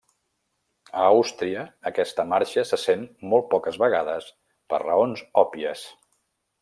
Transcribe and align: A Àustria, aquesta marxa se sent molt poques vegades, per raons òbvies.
A 1.01 1.03
Àustria, 1.09 1.65
aquesta 1.91 2.25
marxa 2.31 2.63
se 2.69 2.79
sent 2.85 3.03
molt 3.35 3.47
poques 3.55 3.77
vegades, 3.85 4.31
per 4.73 4.81
raons 4.87 5.23
òbvies. 5.45 5.85